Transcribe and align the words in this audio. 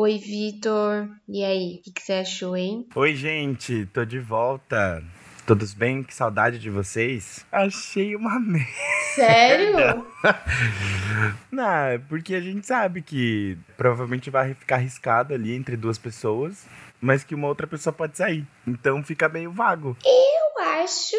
Oi, 0.00 0.16
Vitor. 0.16 1.08
E 1.28 1.44
aí, 1.44 1.80
o 1.80 1.82
que, 1.82 1.90
que 1.90 2.00
você 2.00 2.12
achou, 2.12 2.56
hein? 2.56 2.86
Oi, 2.94 3.16
gente, 3.16 3.84
tô 3.86 4.04
de 4.04 4.20
volta. 4.20 5.02
Todos 5.44 5.74
bem? 5.74 6.04
Que 6.04 6.14
saudade 6.14 6.60
de 6.60 6.70
vocês. 6.70 7.44
Achei 7.50 8.14
uma 8.14 8.38
merda. 8.38 8.70
Sério? 9.16 10.06
Não, 11.50 11.68
é 11.68 11.98
porque 11.98 12.36
a 12.36 12.40
gente 12.40 12.64
sabe 12.64 13.02
que 13.02 13.58
provavelmente 13.76 14.30
vai 14.30 14.54
ficar 14.54 14.76
arriscado 14.76 15.34
ali 15.34 15.52
entre 15.52 15.76
duas 15.76 15.98
pessoas, 15.98 16.64
mas 17.00 17.24
que 17.24 17.34
uma 17.34 17.48
outra 17.48 17.66
pessoa 17.66 17.92
pode 17.92 18.16
sair. 18.16 18.46
Então 18.64 19.02
fica 19.02 19.28
meio 19.28 19.50
vago. 19.50 19.96
Eu 20.04 20.64
acho 20.80 21.16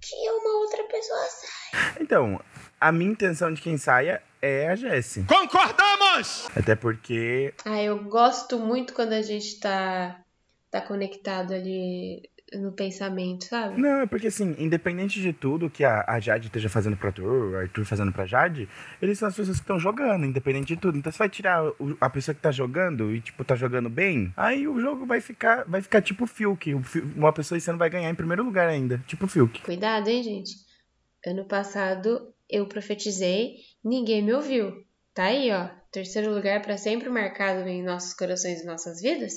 que 0.00 0.14
uma 0.30 0.60
outra 0.60 0.84
pessoa 0.84 1.26
sai. 1.26 1.96
Então, 2.00 2.40
a 2.88 2.92
minha 2.92 3.10
intenção 3.12 3.52
de 3.52 3.60
quem 3.62 3.76
saia 3.76 4.22
é 4.40 4.68
a 4.68 4.74
Jessie. 4.76 5.24
Concordamos! 5.24 6.48
Até 6.56 6.74
porque 6.74 7.54
Ah, 7.64 7.82
eu 7.82 8.02
gosto 8.04 8.58
muito 8.58 8.92
quando 8.92 9.12
a 9.12 9.22
gente 9.22 9.58
tá, 9.60 10.20
tá 10.70 10.80
conectado 10.80 11.52
ali 11.54 12.22
no 12.54 12.70
pensamento, 12.72 13.44
sabe? 13.46 13.80
Não, 13.80 14.00
é 14.02 14.06
porque 14.06 14.26
assim, 14.26 14.54
independente 14.58 15.22
de 15.22 15.32
tudo 15.32 15.70
que 15.70 15.84
a, 15.84 16.04
a 16.06 16.20
Jade 16.20 16.48
esteja 16.48 16.68
fazendo 16.68 16.96
pro 16.98 17.06
Arthur, 17.08 17.52
o 17.52 17.56
Arthur 17.56 17.84
fazendo 17.86 18.12
pra 18.12 18.26
Jade, 18.26 18.68
eles 19.00 19.18
são 19.18 19.26
as 19.28 19.34
pessoas 19.34 19.56
que 19.56 19.62
estão 19.62 19.78
jogando, 19.78 20.26
independente 20.26 20.74
de 20.74 20.76
tudo. 20.76 20.98
Então 20.98 21.10
você 21.10 21.16
vai 21.18 21.30
tirar 21.30 21.64
o- 21.64 21.96
a 21.98 22.10
pessoa 22.10 22.34
que 22.34 22.42
tá 22.42 22.50
jogando 22.50 23.14
e, 23.14 23.22
tipo, 23.22 23.42
tá 23.42 23.54
jogando 23.56 23.88
bem, 23.88 24.34
aí 24.36 24.68
o 24.68 24.78
jogo 24.80 25.06
vai 25.06 25.20
ficar, 25.22 25.64
vai 25.66 25.80
ficar 25.80 26.02
tipo 26.02 26.26
Fiuk. 26.26 26.74
Uma 27.16 27.32
pessoa 27.32 27.56
e 27.56 27.60
você 27.60 27.70
não 27.72 27.78
vai 27.78 27.88
ganhar 27.88 28.10
em 28.10 28.14
primeiro 28.14 28.42
lugar 28.44 28.68
ainda. 28.68 28.98
Tipo 29.06 29.26
Fiuk. 29.26 29.62
Cuidado, 29.62 30.08
hein, 30.08 30.22
gente? 30.22 30.50
Ano 31.26 31.46
passado 31.46 32.31
eu 32.52 32.66
profetizei, 32.66 33.54
ninguém 33.84 34.22
me 34.22 34.32
ouviu. 34.34 34.72
Tá 35.14 35.24
aí, 35.24 35.50
ó. 35.52 35.68
Terceiro 35.90 36.32
lugar 36.34 36.62
pra 36.62 36.76
sempre 36.76 37.08
marcado 37.08 37.68
em 37.68 37.82
nossos 37.82 38.14
corações 38.14 38.60
e 38.62 38.66
nossas 38.66 39.00
vidas. 39.00 39.34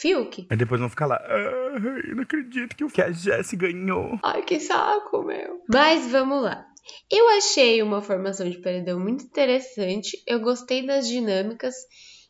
Fiuk. 0.00 0.46
Aí 0.48 0.56
depois 0.56 0.80
vão 0.80 0.88
ficar 0.88 1.06
lá, 1.06 1.16
ah, 1.16 1.74
eu 2.08 2.14
não 2.14 2.22
acredito 2.22 2.76
que, 2.76 2.84
o- 2.84 2.88
que 2.90 3.02
a 3.02 3.10
Jessie 3.10 3.58
ganhou. 3.58 4.18
Ai, 4.22 4.42
que 4.42 4.60
saco, 4.60 5.22
meu. 5.24 5.60
Mas 5.68 6.10
vamos 6.10 6.42
lá. 6.42 6.64
Eu 7.10 7.28
achei 7.36 7.82
uma 7.82 8.00
formação 8.00 8.48
de 8.48 8.58
paredão 8.58 8.98
muito 9.00 9.24
interessante. 9.24 10.16
Eu 10.26 10.40
gostei 10.40 10.86
das 10.86 11.06
dinâmicas 11.08 11.74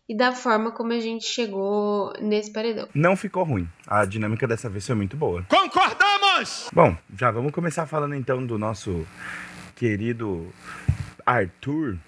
e 0.09 0.17
da 0.17 0.33
forma 0.33 0.73
como 0.73 0.93
a 0.93 0.99
gente 0.99 1.25
chegou 1.27 2.13
nesse 2.21 2.53
paredão. 2.53 2.89
Não 2.95 3.15
ficou 3.15 3.45
ruim. 3.45 3.69
A 3.87 4.05
dinâmica 4.05 4.49
dessa 4.49 4.69
vez 4.69 4.85
foi 4.87 4.97
muito 4.97 5.17
boa. 5.17 5.45
Concordamos! 5.49 6.69
Bom, 6.73 6.97
já 7.17 7.31
vamos 7.31 7.53
começar 7.53 7.87
falando 7.87 8.15
então 8.15 8.45
do 8.45 8.59
nosso 8.59 9.07
querido 9.81 10.53
Arthur. 11.25 11.99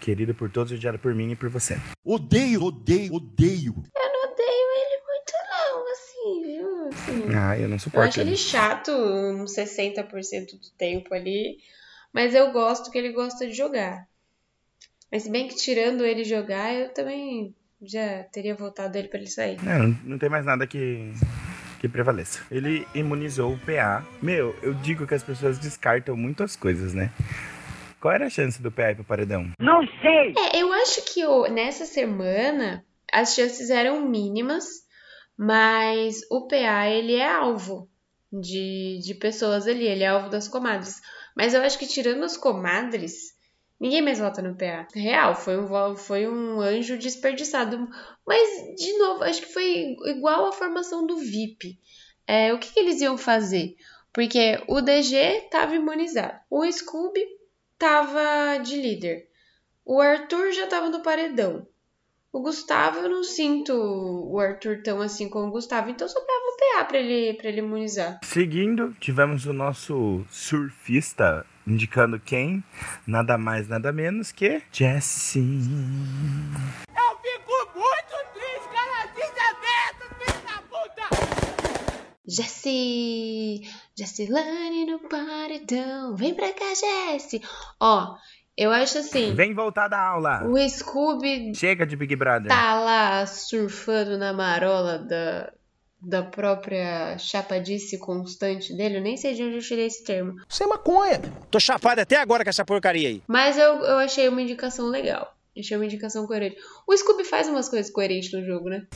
Querido 0.00 0.32
por 0.32 0.48
todos, 0.48 0.72
odiado 0.72 0.98
por 1.00 1.12
mim 1.12 1.32
e 1.32 1.36
por 1.36 1.48
você. 1.50 1.76
Odeio, 2.04 2.62
odeio, 2.62 3.12
odeio. 3.14 3.74
Eu 3.74 4.12
não 4.12 4.32
odeio 4.32 4.68
ele 4.78 5.02
muito, 5.04 5.32
não, 5.50 5.92
assim, 5.92 6.42
viu? 6.46 6.88
Assim, 6.88 7.34
Ah, 7.36 7.58
eu 7.58 7.68
não 7.68 7.74
eu 7.76 7.80
suporto 7.80 8.08
acho 8.10 8.20
ele 8.20 8.30
ele. 8.30 8.36
chato 8.36 8.92
uns 8.92 9.52
60% 9.56 10.52
do 10.52 10.70
tempo 10.78 11.12
ali, 11.12 11.58
mas 12.12 12.34
eu 12.36 12.52
gosto 12.52 12.90
que 12.92 12.96
ele 12.96 13.12
gosta 13.12 13.46
de 13.48 13.52
jogar. 13.52 14.06
Mas 15.10 15.24
se 15.24 15.30
bem 15.30 15.48
que 15.48 15.56
tirando 15.56 16.04
ele 16.06 16.22
jogar, 16.22 16.72
eu 16.72 16.90
também 16.94 17.52
já 17.82 18.22
teria 18.32 18.54
votado 18.54 18.96
ele 18.96 19.08
pra 19.08 19.18
ele 19.18 19.28
sair. 19.28 19.58
É, 19.66 19.78
não, 19.78 19.98
não 20.04 20.18
tem 20.18 20.28
mais 20.30 20.46
nada 20.46 20.64
que, 20.66 21.12
que 21.78 21.88
prevaleça. 21.88 22.40
Ele 22.50 22.86
imunizou 22.94 23.52
o 23.54 23.58
PA. 23.58 24.04
Meu, 24.22 24.54
eu 24.62 24.74
digo 24.74 25.06
que 25.06 25.14
as 25.14 25.22
pessoas 25.22 25.58
descartam 25.58 26.16
muitas 26.16 26.56
coisas, 26.56 26.92
né? 26.94 27.10
Qual 28.00 28.12
era 28.14 28.26
a 28.26 28.30
chance 28.30 28.60
do 28.62 28.70
PA 28.70 28.90
ir 28.92 28.94
pro 28.96 29.04
paredão? 29.04 29.50
É, 30.36 30.58
eu 30.62 30.72
acho 30.72 31.02
que 31.12 31.24
o- 31.24 31.46
nessa 31.48 31.84
semana 31.84 32.84
as 33.12 33.34
chances 33.34 33.70
eram 33.70 34.08
mínimas, 34.08 34.64
mas 35.36 36.20
o 36.30 36.46
PA 36.46 36.88
ele 36.88 37.14
é 37.14 37.28
alvo 37.32 37.88
de, 38.32 39.00
de 39.04 39.14
pessoas 39.14 39.66
ali, 39.66 39.86
ele 39.86 40.04
é 40.04 40.08
alvo 40.08 40.28
das 40.28 40.46
comadres. 40.48 41.00
Mas 41.36 41.54
eu 41.54 41.62
acho 41.62 41.78
que 41.78 41.86
tirando 41.86 42.24
as 42.24 42.36
comadres, 42.36 43.32
ninguém 43.80 44.02
mais 44.02 44.18
vota 44.18 44.42
no 44.42 44.56
PA. 44.56 44.86
Real, 44.94 45.34
foi 45.34 45.58
um, 45.58 45.96
foi 45.96 46.28
um 46.28 46.60
anjo 46.60 46.98
desperdiçado. 46.98 47.88
Mas, 48.26 48.76
de 48.76 48.96
novo, 48.98 49.24
acho 49.24 49.42
que 49.42 49.52
foi 49.52 49.96
igual 50.06 50.46
a 50.46 50.52
formação 50.52 51.06
do 51.06 51.16
VIP. 51.18 51.78
É, 52.26 52.52
o 52.52 52.58
que, 52.58 52.72
que 52.72 52.80
eles 52.80 53.00
iam 53.00 53.16
fazer? 53.16 53.76
Porque 54.12 54.60
o 54.66 54.80
DG 54.80 55.48
tava 55.50 55.74
imunizado, 55.74 56.38
o 56.50 56.70
Scooby 56.70 57.24
tava 57.78 58.58
de 58.58 58.80
líder. 58.80 59.28
O 59.84 60.00
Arthur 60.00 60.52
já 60.52 60.66
tava 60.66 60.90
no 60.90 61.02
paredão. 61.02 61.66
O 62.30 62.42
Gustavo, 62.42 62.98
eu 62.98 63.08
não 63.08 63.24
sinto 63.24 63.72
o 63.72 64.38
Arthur 64.38 64.82
tão 64.82 65.00
assim 65.00 65.30
como 65.30 65.46
o 65.46 65.50
Gustavo, 65.50 65.88
então 65.88 66.06
sobrava 66.06 66.42
o 66.42 66.56
PA 66.56 66.84
pra 66.84 66.98
ele, 66.98 67.38
ele 67.42 67.58
imunizar. 67.60 68.20
Seguindo, 68.22 68.94
tivemos 69.00 69.46
o 69.46 69.52
nosso 69.54 70.22
surfista 70.28 71.46
indicando 71.72 72.18
quem? 72.18 72.62
Nada 73.06 73.36
mais, 73.38 73.68
nada 73.68 73.92
menos 73.92 74.32
que 74.32 74.62
Jessie. 74.72 75.42
Eu 76.88 77.16
fico 77.18 77.78
muito 77.78 78.16
triste, 78.34 78.68
canadinho 78.72 79.34
aberto, 79.50 80.14
filho 80.18 80.40
da 80.46 80.62
puta! 80.62 82.08
Jessie, 82.26 83.62
Jessilane 83.96 84.86
no 84.86 84.98
paredão, 85.08 86.14
vem 86.16 86.34
pra 86.34 86.52
cá, 86.52 86.66
Jessie. 86.74 87.42
Ó, 87.80 88.16
eu 88.56 88.70
acho 88.72 88.98
assim, 88.98 89.34
Vem 89.34 89.54
voltar 89.54 89.88
da 89.88 90.00
aula. 90.00 90.44
o 90.46 90.58
Scooby 90.68 91.54
Chega 91.54 91.86
de 91.86 91.96
Big 91.96 92.14
Brother. 92.16 92.48
tá 92.48 92.74
lá 92.74 93.24
surfando 93.26 94.18
na 94.18 94.32
marola 94.32 94.98
da, 94.98 95.52
da 96.00 96.22
própria 96.22 97.18
chapadice 97.18 97.98
constante 97.98 98.74
dele, 98.76 98.98
eu 98.98 99.02
nem 99.02 99.16
sei 99.16 99.34
de 99.34 99.42
onde 99.42 99.56
eu 99.56 99.62
tirei 99.62 99.86
esse 99.86 100.04
termo. 100.04 100.36
Você 100.48 100.64
é 100.64 100.66
maconha, 100.66 101.18
meu. 101.18 101.32
Tô 101.50 101.58
chapado 101.58 102.00
até 102.00 102.16
agora 102.16 102.44
com 102.44 102.50
essa 102.50 102.64
porcaria 102.64 103.08
aí. 103.08 103.22
Mas 103.26 103.58
eu, 103.58 103.80
eu 103.80 103.98
achei 103.98 104.28
uma 104.28 104.40
indicação 104.42 104.86
legal. 104.86 105.34
Achei 105.58 105.76
uma 105.76 105.86
indicação 105.86 106.26
coerente. 106.26 106.56
O 106.86 106.96
Scooby 106.96 107.24
faz 107.24 107.48
umas 107.48 107.68
coisas 107.68 107.90
coerentes 107.90 108.32
no 108.32 108.44
jogo, 108.44 108.68
né? 108.68 108.86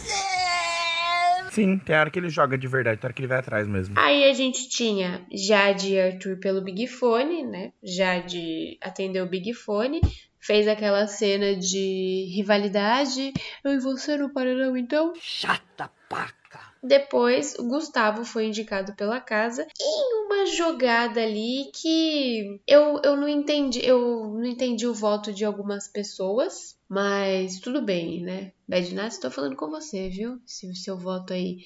Sim, 1.50 1.78
tem 1.78 1.94
hora 1.96 2.10
que 2.10 2.18
ele 2.18 2.30
joga 2.30 2.56
de 2.56 2.66
verdade, 2.66 2.98
tem 2.98 3.06
hora 3.06 3.12
que 3.12 3.20
ele 3.20 3.28
vai 3.28 3.38
atrás 3.38 3.68
mesmo. 3.68 3.94
Aí 3.98 4.24
a 4.24 4.32
gente 4.32 4.70
tinha 4.70 5.26
Jade 5.30 5.92
e 5.92 6.00
Arthur 6.00 6.38
pelo 6.38 6.62
Big 6.62 6.86
Fone, 6.86 7.42
né? 7.42 7.72
Jade 7.82 8.78
atendeu 8.80 9.24
o 9.24 9.28
Big 9.28 9.52
Fone, 9.52 10.00
fez 10.40 10.66
aquela 10.66 11.06
cena 11.06 11.54
de 11.54 12.32
rivalidade. 12.34 13.34
Eu 13.62 13.72
e 13.72 13.80
você 13.80 14.16
no 14.16 14.32
paredão, 14.32 14.76
então? 14.78 15.12
Chata 15.20 15.90
paca. 16.08 16.41
Depois, 16.82 17.54
o 17.58 17.68
Gustavo 17.68 18.24
foi 18.24 18.46
indicado 18.46 18.94
pela 18.96 19.20
casa 19.20 19.66
em 19.80 20.24
uma 20.24 20.46
jogada 20.46 21.22
ali 21.22 21.70
que 21.72 22.60
eu, 22.66 23.00
eu 23.04 23.16
não 23.16 23.28
entendi. 23.28 23.84
Eu 23.84 24.34
não 24.34 24.44
entendi 24.44 24.86
o 24.86 24.94
voto 24.94 25.32
de 25.32 25.44
algumas 25.44 25.86
pessoas, 25.86 26.76
mas 26.88 27.60
tudo 27.60 27.80
bem, 27.80 28.22
né? 28.22 28.52
Bad 28.68 28.94
Nuts, 28.94 29.18
tô 29.18 29.30
falando 29.30 29.54
com 29.54 29.70
você, 29.70 30.08
viu? 30.08 30.40
Se 30.44 30.68
o 30.68 30.74
seu 30.74 30.98
voto 30.98 31.32
aí 31.32 31.58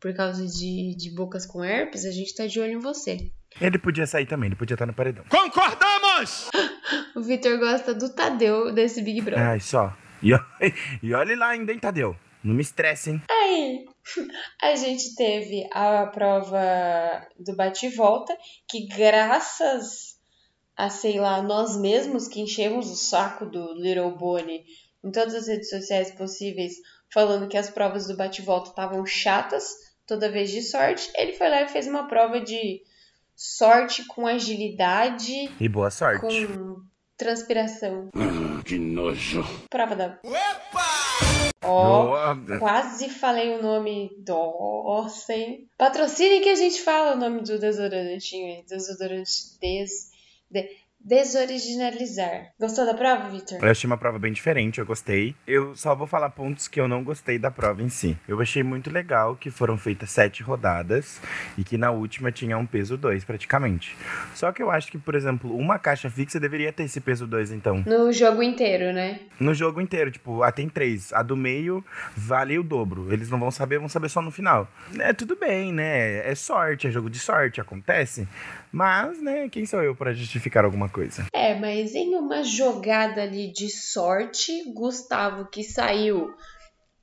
por 0.00 0.14
causa 0.14 0.46
de, 0.46 0.94
de 0.96 1.10
bocas 1.14 1.44
com 1.44 1.62
herpes, 1.62 2.04
a 2.04 2.10
gente 2.10 2.34
tá 2.34 2.46
de 2.46 2.58
olho 2.60 2.72
em 2.74 2.78
você. 2.78 3.30
Ele 3.60 3.78
podia 3.78 4.06
sair 4.06 4.26
também, 4.26 4.46
ele 4.46 4.56
podia 4.56 4.74
estar 4.74 4.86
no 4.86 4.94
paredão. 4.94 5.24
Concordamos! 5.28 6.48
O 7.14 7.20
Vitor 7.20 7.58
gosta 7.58 7.92
do 7.92 8.08
Tadeu 8.08 8.72
desse 8.72 9.02
Big 9.02 9.20
Brother. 9.20 9.44
Ai, 9.44 9.60
só. 9.60 9.96
E, 10.22 10.30
e 11.02 11.12
olhe 11.12 11.34
lá 11.34 11.48
ainda, 11.48 11.72
hein, 11.72 11.78
Tadeu? 11.78 12.16
Não 12.42 12.54
me 12.54 12.62
estresse, 12.62 13.10
hein? 13.10 13.22
Aí, 13.30 13.84
a 14.62 14.74
gente 14.76 15.14
teve 15.14 15.68
a 15.72 16.06
prova 16.06 17.26
do 17.38 17.54
bate 17.54 17.86
e 17.86 17.90
volta, 17.90 18.36
que 18.68 18.86
graças 18.86 20.18
a, 20.76 20.88
sei 20.88 21.20
lá, 21.20 21.42
nós 21.42 21.76
mesmos 21.78 22.26
que 22.28 22.40
enchemos 22.40 22.88
o 22.90 22.96
saco 22.96 23.44
do 23.46 23.74
Little 23.74 24.16
Bonnie 24.16 24.64
em 25.04 25.10
todas 25.10 25.34
as 25.34 25.46
redes 25.48 25.68
sociais 25.68 26.10
possíveis, 26.12 26.74
falando 27.12 27.48
que 27.48 27.56
as 27.56 27.68
provas 27.70 28.06
do 28.06 28.16
bate 28.16 28.40
e 28.40 28.44
volta 28.44 28.70
estavam 28.70 29.04
chatas, 29.04 29.66
toda 30.06 30.30
vez 30.30 30.50
de 30.50 30.62
sorte, 30.62 31.10
ele 31.14 31.32
foi 31.34 31.48
lá 31.48 31.62
e 31.62 31.68
fez 31.68 31.86
uma 31.86 32.06
prova 32.08 32.40
de 32.40 32.82
sorte 33.34 34.04
com 34.06 34.26
agilidade, 34.26 35.50
E 35.60 35.68
boa 35.68 35.90
sorte. 35.90 36.20
com 36.20 36.82
transpiração. 37.16 38.10
que 38.64 38.78
nojo. 38.78 39.42
Prova 39.70 39.96
da 39.96 40.18
Opa! 40.22 40.89
Ó, 41.62 42.14
Oh, 42.32 42.58
quase 42.58 43.08
falei 43.10 43.54
o 43.58 43.62
nome. 43.62 44.10
Nossa, 44.26 45.34
hein? 45.34 45.68
Patrocine 45.76 46.40
que 46.40 46.48
a 46.48 46.54
gente 46.54 46.80
fala 46.82 47.14
o 47.14 47.18
nome 47.18 47.42
do 47.42 47.58
desodorantinho 47.58 48.46
aí. 48.46 48.64
Desodorante 48.68 49.58
des... 49.60 50.10
de- 50.50 50.68
desoriginalizar. 51.02 52.52
Gostou 52.58 52.84
da 52.84 52.94
prova, 52.94 53.28
Victor? 53.30 53.58
Eu 53.62 53.70
achei 53.70 53.86
uma 53.86 53.96
prova 53.96 54.18
bem 54.18 54.32
diferente, 54.32 54.78
eu 54.78 54.86
gostei. 54.86 55.34
Eu 55.46 55.74
só 55.74 55.94
vou 55.94 56.06
falar 56.06 56.30
pontos 56.30 56.68
que 56.68 56.80
eu 56.80 56.86
não 56.86 57.02
gostei 57.02 57.38
da 57.38 57.50
prova 57.50 57.82
em 57.82 57.88
si. 57.88 58.16
Eu 58.28 58.40
achei 58.40 58.62
muito 58.62 58.90
legal 58.90 59.34
que 59.34 59.50
foram 59.50 59.78
feitas 59.78 60.10
sete 60.10 60.42
rodadas 60.42 61.20
e 61.56 61.64
que 61.64 61.78
na 61.78 61.90
última 61.90 62.30
tinha 62.30 62.58
um 62.58 62.66
peso 62.66 62.96
2 62.96 63.24
praticamente. 63.24 63.96
Só 64.34 64.52
que 64.52 64.62
eu 64.62 64.70
acho 64.70 64.90
que, 64.90 64.98
por 64.98 65.14
exemplo, 65.14 65.56
uma 65.56 65.78
caixa 65.78 66.10
fixa 66.10 66.38
deveria 66.38 66.72
ter 66.72 66.84
esse 66.84 67.00
peso 67.00 67.26
2 67.26 67.52
então. 67.52 67.82
No 67.86 68.12
jogo 68.12 68.42
inteiro, 68.42 68.92
né? 68.92 69.20
No 69.38 69.54
jogo 69.54 69.80
inteiro, 69.80 70.10
tipo, 70.10 70.42
ah, 70.42 70.52
tem 70.52 70.68
três. 70.68 71.12
A 71.12 71.22
do 71.22 71.36
meio 71.36 71.84
vale 72.14 72.58
o 72.58 72.62
dobro. 72.62 73.12
Eles 73.12 73.30
não 73.30 73.40
vão 73.40 73.50
saber, 73.50 73.78
vão 73.78 73.88
saber 73.88 74.10
só 74.10 74.20
no 74.20 74.30
final. 74.30 74.68
É 74.98 75.12
tudo 75.12 75.34
bem, 75.34 75.72
né? 75.72 76.28
É 76.30 76.34
sorte, 76.34 76.86
é 76.86 76.90
jogo 76.90 77.08
de 77.08 77.18
sorte, 77.18 77.60
acontece. 77.60 78.28
Mas, 78.70 79.20
né, 79.20 79.48
quem 79.48 79.66
sou 79.66 79.82
eu 79.82 79.94
para 79.94 80.12
justificar 80.12 80.64
alguma 80.64 80.89
coisa? 80.90 81.26
É, 81.32 81.54
mas 81.54 81.94
em 81.94 82.14
uma 82.14 82.42
jogada 82.42 83.22
ali 83.22 83.52
de 83.52 83.70
sorte, 83.70 84.64
Gustavo, 84.72 85.46
que 85.50 85.62
saiu 85.62 86.34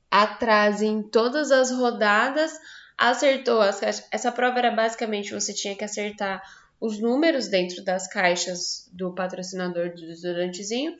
atrás 0.09 0.81
em 0.81 1.01
todas 1.01 1.51
as 1.51 1.71
rodadas, 1.71 2.51
acertou 2.97 3.61
as 3.61 3.79
caixas. 3.79 4.07
Essa 4.11 4.31
prova 4.31 4.59
era 4.59 4.71
basicamente 4.71 5.33
você 5.33 5.53
tinha 5.53 5.75
que 5.75 5.83
acertar 5.83 6.41
os 6.79 6.99
números 6.99 7.47
dentro 7.47 7.83
das 7.83 8.07
caixas 8.07 8.89
do 8.91 9.13
patrocinador 9.13 9.89
do 9.89 10.01
desodorantezinho. 10.01 10.95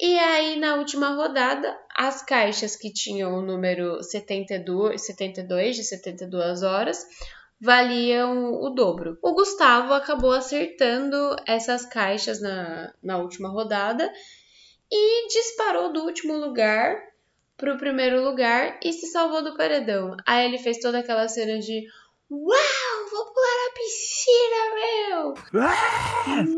E 0.00 0.16
aí, 0.16 0.58
na 0.60 0.76
última 0.76 1.14
rodada, 1.14 1.76
as 1.96 2.22
caixas 2.22 2.76
que 2.76 2.92
tinham 2.92 3.34
o 3.34 3.42
número 3.42 4.00
72, 4.00 5.04
72 5.04 5.76
de 5.76 5.82
72 5.82 6.62
horas 6.62 7.04
valiam 7.60 8.52
o 8.54 8.70
dobro. 8.70 9.18
O 9.22 9.34
Gustavo 9.34 9.92
acabou 9.92 10.32
acertando 10.32 11.36
essas 11.46 11.84
caixas 11.84 12.40
na, 12.40 12.92
na 13.02 13.18
última 13.18 13.48
rodada 13.48 14.10
e 14.90 15.28
disparou 15.28 15.92
do 15.92 16.04
último 16.04 16.36
lugar 16.36 16.96
para 17.56 17.74
o 17.74 17.78
primeiro 17.78 18.22
lugar 18.22 18.78
e 18.82 18.92
se 18.92 19.06
salvou 19.06 19.42
do 19.42 19.56
paredão. 19.56 20.16
Aí 20.26 20.46
ele 20.46 20.58
fez 20.58 20.78
toda 20.78 21.00
aquela 21.00 21.28
cena 21.28 21.58
de 21.58 21.86
Uau, 22.30 23.10
vou 23.10 23.32
pular 23.32 23.56
na 23.64 23.72
piscina, 23.74 24.74
meu! 24.74 25.34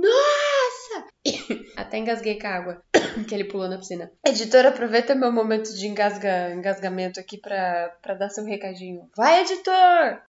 Nossa! 0.01 1.07
Até 1.77 1.99
engasguei 1.99 2.39
com 2.41 2.47
a 2.49 2.51
água 2.51 2.83
que 3.27 3.35
ele 3.35 3.45
pulou 3.45 3.69
na 3.69 3.79
piscina. 3.79 4.11
Editor, 4.27 4.67
aproveita 4.67 5.15
meu 5.15 5.33
momento 5.33 5.75
de 5.75 5.87
engasga, 5.87 6.53
engasgamento 6.55 7.19
aqui 7.19 7.39
pra, 7.39 7.95
pra 8.03 8.15
dar 8.15 8.29
seu 8.31 8.45
recadinho. 8.45 9.09
Vai, 9.17 9.43
editor! 9.43 10.21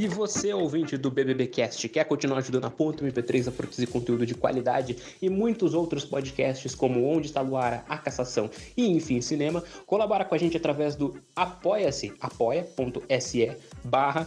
Se 0.00 0.08
você, 0.08 0.50
ouvinte 0.54 0.96
do 0.96 1.10
BBBcast, 1.10 1.86
quer 1.90 2.04
continuar 2.04 2.38
ajudando 2.38 2.64
a 2.64 2.70
Ponto 2.70 3.04
MP3 3.04 3.48
a 3.48 3.50
produzir 3.50 3.86
conteúdo 3.86 4.24
de 4.24 4.34
qualidade 4.34 4.96
e 5.20 5.28
muitos 5.28 5.74
outros 5.74 6.06
podcasts 6.06 6.74
como 6.74 7.04
Onde 7.04 7.26
Está 7.26 7.42
Luara, 7.42 7.84
A 7.86 7.98
Cassação 7.98 8.48
e 8.74 8.86
Enfim 8.86 9.20
Cinema, 9.20 9.62
colabora 9.84 10.24
com 10.24 10.34
a 10.34 10.38
gente 10.38 10.56
através 10.56 10.96
do 10.96 11.20
apoia-se, 11.36 12.14
apoia.se 12.18 13.52
barra 13.84 14.26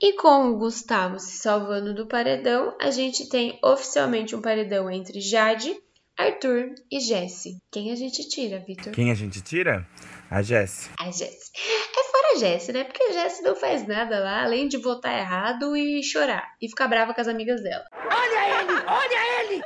E 0.00 0.12
com 0.12 0.50
o 0.50 0.56
Gustavo 0.56 1.18
se 1.18 1.38
salvando 1.38 1.92
do 1.92 2.06
paredão, 2.06 2.76
a 2.80 2.90
gente 2.90 3.28
tem 3.28 3.58
oficialmente 3.62 4.36
um 4.36 4.40
paredão 4.40 4.88
entre 4.88 5.20
Jade, 5.20 5.74
Arthur 6.16 6.72
e 6.90 7.00
Jesse. 7.00 7.60
Quem 7.70 7.90
a 7.90 7.96
gente 7.96 8.28
tira, 8.28 8.60
Vitor? 8.60 8.92
Quem 8.92 9.10
a 9.10 9.14
gente 9.14 9.40
tira? 9.40 9.84
A 10.30 10.42
Jess. 10.42 10.90
A 11.00 11.06
Jesse. 11.06 11.50
É 11.56 12.12
fora 12.12 12.34
a 12.34 12.38
Jesse, 12.38 12.72
né? 12.72 12.84
Porque 12.84 13.02
a 13.02 13.12
Jesse 13.12 13.42
não 13.42 13.56
faz 13.56 13.86
nada 13.88 14.20
lá, 14.20 14.44
além 14.44 14.68
de 14.68 14.76
votar 14.76 15.18
errado 15.18 15.76
e 15.76 16.02
chorar. 16.02 16.44
E 16.60 16.68
ficar 16.68 16.86
brava 16.86 17.14
com 17.14 17.20
as 17.20 17.28
amigas 17.28 17.62
dela. 17.62 17.84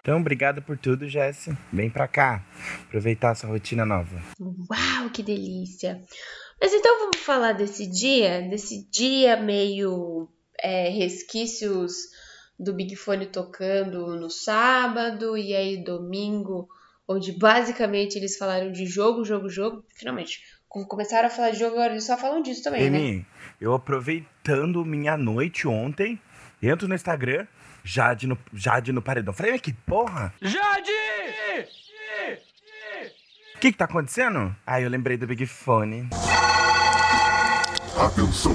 Então, 0.01 0.19
obrigado 0.19 0.63
por 0.63 0.79
tudo, 0.79 1.09
Jess. 1.09 1.49
Vem 1.73 1.91
pra 1.91 2.09
cá. 2.09 2.43
Aproveitar 2.87 3.31
a 3.31 3.35
sua 3.35 3.51
rotina 3.51 3.85
nova. 3.85 4.23
Uau, 4.41 5.11
que 5.13 5.23
delícia! 5.23 6.01
Mas 6.63 6.73
então 6.73 6.97
vamos 7.01 7.17
falar 7.17 7.55
desse 7.55 7.89
dia, 7.89 8.41
desse 8.41 8.89
dia 8.89 9.37
meio 9.37 10.29
é, 10.63 10.91
resquícios 10.91 11.93
do 12.57 12.73
Big 12.73 12.95
Fone 12.95 13.27
tocando 13.27 14.15
no 14.15 14.31
sábado 14.31 15.37
e 15.37 15.57
aí 15.57 15.83
domingo, 15.83 16.69
onde 17.09 17.33
basicamente 17.33 18.17
eles 18.17 18.39
falaram 18.39 18.71
de 18.71 18.87
jogo, 18.87 19.25
jogo, 19.25 19.49
jogo. 19.49 19.85
Finalmente, 19.97 20.41
como 20.69 20.87
começaram 20.87 21.27
a 21.27 21.31
falar 21.31 21.51
de 21.51 21.59
jogo, 21.59 21.75
agora 21.75 21.95
eles 21.95 22.05
só 22.05 22.17
falam 22.17 22.41
disso 22.41 22.63
também, 22.63 22.89
né? 22.89 22.97
Emi, 22.97 23.27
eu 23.61 23.75
aproveitando 23.75 24.85
minha 24.85 25.17
noite 25.17 25.67
ontem, 25.67 26.17
entro 26.63 26.87
no 26.87 26.95
Instagram, 26.95 27.45
Jade 27.83 28.29
no, 28.29 28.39
Jade 28.55 28.93
no 28.93 29.03
paredão. 29.03 29.35
Falei, 29.35 29.51
mas 29.51 29.61
que 29.61 29.73
porra? 29.73 30.33
Jade! 30.41 30.93
O 33.57 33.59
que 33.59 33.73
que 33.73 33.79
tá 33.79 33.85
acontecendo? 33.85 34.55
Aí 34.65 34.85
eu 34.85 34.91
lembrei 34.91 35.17
do 35.17 35.27
Big 35.27 35.45
Fone. 35.45 36.09
Atenção. 38.07 38.53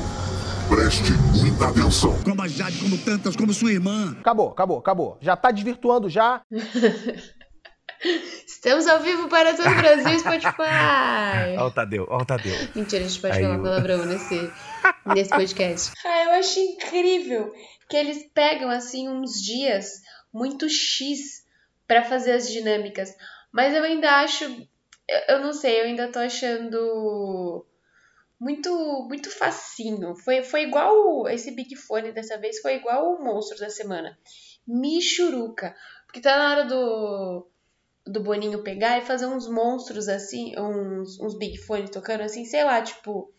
Preste 0.70 1.12
muita 1.42 1.68
atenção. 1.70 2.22
Como 2.24 2.42
a 2.42 2.48
Jade, 2.48 2.78
como 2.80 2.98
tantas, 2.98 3.36
como 3.36 3.54
sua 3.54 3.72
irmã. 3.72 4.16
Acabou, 4.20 4.50
acabou, 4.52 4.78
acabou. 4.80 5.18
Já 5.22 5.36
tá 5.38 5.52
desvirtuando 5.52 6.10
já. 6.10 6.42
Estamos 8.46 8.86
ao 8.88 9.00
vivo 9.00 9.28
para 9.30 9.56
todo 9.56 9.70
o 9.70 9.76
Brasil 9.76 10.20
Spotify! 10.20 11.56
Ó 11.58 11.68
o 11.68 11.72
Tadeu, 11.72 12.06
ó 12.10 12.22
o 12.22 12.26
Tadeu. 12.26 12.54
Mentira, 12.76 13.04
a 13.04 13.08
gente 13.08 13.20
pode 13.22 13.38
Aí 13.38 13.42
falar 13.44 13.56
eu- 13.56 13.64
palavrão 13.64 14.06
nesse, 14.06 14.52
nesse 15.08 15.30
podcast. 15.30 15.92
Ah, 16.06 16.24
eu 16.26 16.32
acho 16.32 16.60
incrível 16.60 17.52
que 17.90 17.96
eles 17.98 18.30
pegam, 18.34 18.70
assim, 18.70 19.08
uns 19.10 19.42
dias 19.42 20.02
muito 20.34 20.70
X 20.70 21.44
pra 21.88 22.04
fazer 22.04 22.34
as 22.34 22.50
dinâmicas. 22.52 23.10
Mas 23.52 23.74
eu 23.74 23.84
ainda 23.84 24.12
acho. 24.22 24.44
Eu, 24.44 25.36
eu 25.38 25.42
não 25.42 25.54
sei, 25.54 25.80
eu 25.82 25.86
ainda 25.86 26.12
tô 26.12 26.20
achando 26.20 27.66
muito 28.40 29.06
muito 29.10 29.30
facinho. 29.30 30.16
Foi, 30.16 30.44
foi 30.44 30.64
igual 30.64 31.28
esse 31.28 31.52
Big 31.52 31.76
Fone 31.76 32.12
dessa 32.12 32.38
vez, 32.38 32.60
foi 32.60 32.76
igual 32.76 33.16
o 33.16 33.24
monstro 33.24 33.58
da 33.60 33.70
semana. 33.70 34.18
Michuruca. 34.68 35.76
Porque 36.06 36.22
tá 36.22 36.38
na 36.38 36.52
hora 36.52 36.66
do, 36.66 37.48
do 38.06 38.22
Boninho 38.22 38.64
pegar 38.64 38.98
e 38.98 39.06
fazer 39.06 39.26
uns 39.26 39.48
monstros 39.50 40.08
assim, 40.08 40.54
uns, 40.58 41.20
uns 41.20 41.38
Big 41.38 41.58
Fone 41.58 41.90
tocando 41.90 42.22
assim, 42.22 42.46
sei 42.46 42.64
lá, 42.64 42.82
tipo, 42.82 43.32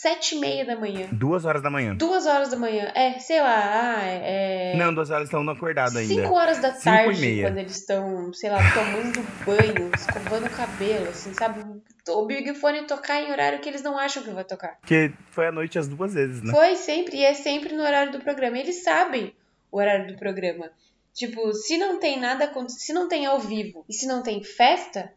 sete 0.00 0.34
e 0.34 0.40
meia 0.40 0.64
da 0.64 0.76
manhã. 0.76 1.08
Duas 1.12 1.44
horas 1.44 1.62
da 1.62 1.70
manhã. 1.70 1.94
Duas 1.94 2.26
horas 2.26 2.48
da 2.48 2.56
manhã. 2.56 2.90
É, 2.94 3.18
sei 3.18 3.40
lá, 3.40 3.98
ah, 3.98 4.02
é. 4.02 4.74
Não, 4.76 4.94
duas 4.94 5.10
horas 5.10 5.24
estão 5.24 5.48
acordados 5.48 5.94
ainda. 5.94 6.14
Cinco 6.14 6.34
horas 6.34 6.58
da 6.58 6.72
tarde, 6.72 7.42
quando 7.42 7.58
eles 7.58 7.76
estão, 7.76 8.32
sei 8.32 8.50
lá, 8.50 8.58
tomando 8.72 9.20
banho, 9.44 9.90
escovando 9.94 10.46
o 10.46 10.50
cabelo, 10.50 11.08
assim, 11.08 11.34
sabe? 11.34 11.62
O 12.08 12.26
Big 12.26 12.54
Fone 12.54 12.86
tocar 12.86 13.22
em 13.22 13.30
horário 13.30 13.60
que 13.60 13.68
eles 13.68 13.82
não 13.82 13.96
acham 13.96 14.22
que 14.22 14.30
vai 14.30 14.44
tocar. 14.44 14.78
Porque 14.80 15.12
foi 15.30 15.46
à 15.46 15.52
noite 15.52 15.78
as 15.78 15.86
duas 15.86 16.14
vezes, 16.14 16.42
né? 16.42 16.52
Foi 16.52 16.74
sempre, 16.74 17.18
e 17.18 17.24
é 17.24 17.34
sempre 17.34 17.74
no 17.76 17.82
horário 17.82 18.10
do 18.10 18.20
programa. 18.20 18.58
Eles 18.58 18.82
sabem 18.82 19.34
o 19.70 19.78
horário 19.78 20.08
do 20.08 20.18
programa. 20.18 20.70
Tipo, 21.14 21.52
se 21.52 21.76
não 21.76 22.00
tem 22.00 22.18
nada, 22.18 22.50
se 22.68 22.92
não 22.92 23.08
tem 23.08 23.26
ao 23.26 23.38
vivo 23.38 23.84
e 23.88 23.92
se 23.92 24.06
não 24.06 24.22
tem 24.22 24.42
festa, 24.42 25.12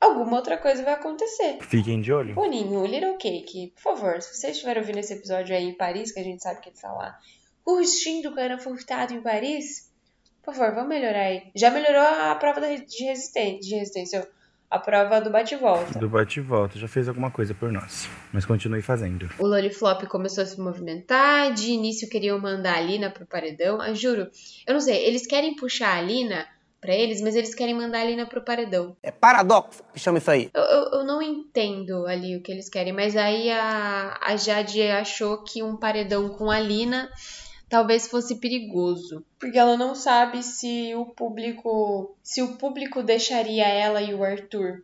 alguma 0.00 0.36
outra 0.36 0.56
coisa 0.56 0.82
vai 0.82 0.94
acontecer. 0.94 1.58
Fiquem 1.60 2.00
de 2.00 2.12
olho. 2.12 2.34
Boninho, 2.34 2.86
Little 2.86 3.16
Cake, 3.16 3.72
por 3.74 3.82
favor, 3.82 4.22
se 4.22 4.34
vocês 4.34 4.54
estiverem 4.54 4.80
ouvindo 4.80 4.98
esse 4.98 5.12
episódio 5.12 5.54
aí 5.54 5.64
em 5.64 5.74
Paris, 5.74 6.12
que 6.12 6.20
a 6.20 6.24
gente 6.24 6.42
sabe 6.42 6.60
que 6.60 6.70
ele 6.70 6.76
tá 6.76 6.92
lá, 6.92 7.18
curtindo 7.62 8.30
o 8.30 8.34
cara 8.34 8.58
furtado 8.58 9.12
em 9.12 9.20
Paris, 9.20 9.90
por 10.42 10.54
favor, 10.54 10.74
vamos 10.74 10.88
melhorar 10.88 11.24
aí. 11.24 11.50
Já 11.54 11.70
melhorou 11.70 12.00
a 12.00 12.34
prova 12.36 12.60
de 12.60 13.04
resistência, 13.04 13.60
de 13.60 13.74
resistência. 13.74 14.30
A 14.70 14.78
prova 14.78 15.20
do 15.20 15.30
bate-volta. 15.30 15.98
Do 15.98 16.08
bate-volta, 16.08 16.78
já 16.78 16.86
fez 16.86 17.08
alguma 17.08 17.30
coisa 17.30 17.52
por 17.52 17.72
nós. 17.72 18.08
Mas 18.32 18.46
continue 18.46 18.80
fazendo. 18.80 19.28
O 19.38 19.46
Loliflop 19.46 20.06
começou 20.06 20.44
a 20.44 20.46
se 20.46 20.60
movimentar, 20.60 21.52
de 21.52 21.72
início 21.72 22.08
queriam 22.08 22.38
mandar 22.38 22.76
a 22.76 22.80
Lina 22.80 23.10
pro 23.10 23.26
paredão. 23.26 23.80
Ah, 23.80 23.92
juro, 23.92 24.30
eu 24.66 24.72
não 24.72 24.80
sei, 24.80 25.04
eles 25.04 25.26
querem 25.26 25.56
puxar 25.56 25.98
a 25.98 26.02
Lina 26.02 26.46
pra 26.80 26.94
eles, 26.94 27.20
mas 27.20 27.34
eles 27.34 27.54
querem 27.54 27.74
mandar 27.74 28.00
a 28.00 28.04
Lina 28.04 28.26
pro 28.26 28.42
paredão. 28.42 28.96
É 29.02 29.10
paradoxo 29.10 29.82
que 29.92 29.98
chama 29.98 30.18
isso 30.18 30.30
aí. 30.30 30.50
Eu, 30.54 30.62
eu, 30.62 30.90
eu 31.00 31.04
não 31.04 31.20
entendo 31.20 32.06
ali 32.06 32.36
o 32.36 32.42
que 32.42 32.52
eles 32.52 32.68
querem, 32.68 32.92
mas 32.92 33.16
aí 33.16 33.50
a, 33.50 34.18
a 34.22 34.36
Jade 34.36 34.82
achou 34.82 35.42
que 35.42 35.62
um 35.62 35.76
paredão 35.76 36.28
com 36.30 36.48
a 36.50 36.60
Lina 36.60 37.10
talvez 37.70 38.08
fosse 38.08 38.34
perigoso, 38.34 39.24
porque 39.38 39.56
ela 39.56 39.76
não 39.76 39.94
sabe 39.94 40.42
se 40.42 40.92
o 40.96 41.06
público, 41.06 42.14
se 42.22 42.42
o 42.42 42.56
público 42.56 43.02
deixaria 43.02 43.66
ela 43.66 44.02
e 44.02 44.12
o 44.12 44.24
Arthur 44.24 44.82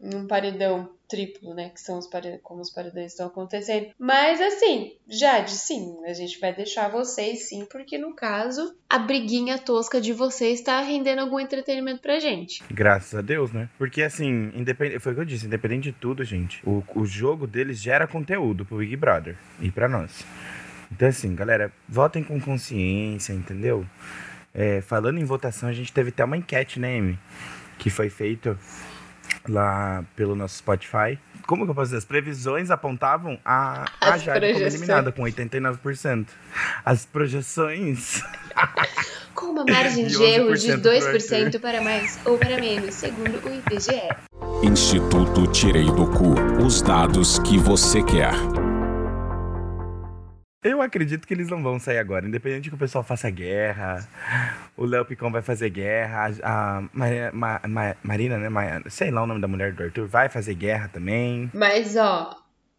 em 0.00 0.16
um 0.16 0.26
paredão 0.26 0.90
triplo, 1.08 1.54
né, 1.54 1.68
que 1.68 1.80
são 1.80 1.98
os 1.98 2.06
paredões, 2.06 2.40
como 2.42 2.60
os 2.60 2.70
paredões 2.70 3.12
estão 3.12 3.26
acontecendo. 3.26 3.88
Mas 3.98 4.40
assim, 4.40 4.96
Jade, 5.06 5.52
sim, 5.52 5.98
a 6.06 6.12
gente 6.12 6.40
vai 6.40 6.52
deixar 6.54 6.88
vocês 6.88 7.50
sim, 7.50 7.66
porque 7.70 7.98
no 7.98 8.14
caso, 8.14 8.74
a 8.90 8.98
briguinha 8.98 9.58
tosca 9.58 10.00
de 10.00 10.12
vocês 10.12 10.58
está 10.58 10.80
rendendo 10.80 11.20
algum 11.20 11.38
entretenimento 11.38 12.00
pra 12.00 12.18
gente. 12.18 12.64
Graças 12.70 13.14
a 13.14 13.22
Deus, 13.22 13.52
né? 13.52 13.68
Porque 13.78 14.02
assim, 14.02 14.50
independente, 14.56 14.98
foi 14.98 15.12
o 15.12 15.14
que 15.14 15.20
eu 15.20 15.26
disse, 15.26 15.46
independente 15.46 15.84
de 15.84 15.92
tudo, 15.92 16.24
gente, 16.24 16.60
o, 16.66 16.82
o 16.96 17.04
jogo 17.04 17.46
deles 17.46 17.78
gera 17.78 18.08
conteúdo 18.08 18.64
pro 18.64 18.78
Big 18.78 18.96
Brother 18.96 19.36
e 19.60 19.70
pra 19.70 19.88
nós. 19.88 20.24
Então, 20.92 21.08
assim, 21.08 21.34
galera, 21.34 21.72
votem 21.88 22.22
com 22.22 22.38
consciência, 22.38 23.32
entendeu? 23.32 23.86
É, 24.54 24.82
falando 24.82 25.18
em 25.18 25.24
votação, 25.24 25.68
a 25.68 25.72
gente 25.72 25.92
teve 25.92 26.10
até 26.10 26.22
uma 26.22 26.36
enquete, 26.36 26.78
né, 26.78 26.98
Amy? 26.98 27.18
Que 27.78 27.88
foi 27.88 28.10
feita 28.10 28.58
lá 29.48 30.04
pelo 30.14 30.36
nosso 30.36 30.58
Spotify. 30.58 31.18
Como 31.46 31.64
que 31.64 31.70
eu 31.70 31.74
posso 31.74 31.86
dizer? 31.86 31.96
As 31.96 32.04
previsões 32.04 32.70
apontavam 32.70 33.38
a, 33.44 33.86
a 34.00 34.18
Jade 34.18 34.40
como 34.40 34.52
projeções. 34.52 34.74
eliminada, 34.74 35.12
com 35.12 35.22
89%. 35.22 36.26
As 36.84 37.06
projeções. 37.06 38.22
Com 39.34 39.46
uma 39.46 39.64
margem 39.64 40.06
de 40.06 40.22
erro 40.22 40.54
de 40.54 40.72
11% 40.72 40.82
pro 40.82 40.90
2% 40.90 41.60
para 41.60 41.80
mais 41.80 42.20
ou 42.26 42.36
para 42.36 42.60
menos, 42.60 42.94
segundo 42.94 43.40
o 43.42 43.48
IBGE. 43.48 44.14
Instituto 44.62 45.50
Tirei 45.50 45.86
do 45.86 46.06
Cu. 46.06 46.34
Os 46.62 46.82
dados 46.82 47.38
que 47.38 47.56
você 47.56 48.02
quer. 48.02 48.61
Eu 50.62 50.80
acredito 50.80 51.26
que 51.26 51.34
eles 51.34 51.48
não 51.48 51.60
vão 51.62 51.78
sair 51.80 51.98
agora, 51.98 52.24
independente 52.26 52.68
que 52.68 52.74
o 52.76 52.78
pessoal 52.78 53.02
faça 53.02 53.28
guerra, 53.28 54.08
o 54.76 54.84
Léo 54.84 55.04
Picão 55.04 55.30
vai 55.32 55.42
fazer 55.42 55.70
guerra, 55.70 56.30
a 56.42 56.84
Maria- 56.92 57.32
Ma- 57.32 57.60
Ma- 57.66 57.96
Marina, 58.02 58.38
né? 58.38 58.48
Ma- 58.48 58.80
sei 58.88 59.10
lá 59.10 59.24
o 59.24 59.26
nome 59.26 59.40
da 59.40 59.48
mulher 59.48 59.72
do 59.72 59.82
Arthur, 59.82 60.06
vai 60.06 60.28
fazer 60.28 60.54
guerra 60.54 60.88
também. 60.88 61.50
Mas, 61.52 61.96
ó, 61.96 62.36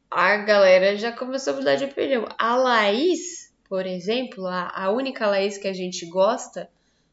a 0.10 0.38
galera 0.38 0.96
já 0.96 1.12
começou 1.12 1.54
a 1.54 1.58
mudar 1.58 1.76
de 1.76 1.84
opinião. 1.84 2.26
A 2.40 2.56
Laís, 2.56 3.54
por 3.68 3.86
exemplo, 3.86 4.48
a, 4.48 4.72
a 4.74 4.90
única 4.90 5.28
Laís 5.28 5.58
que 5.58 5.68
a 5.68 5.74
gente 5.74 6.06
gosta 6.06 6.70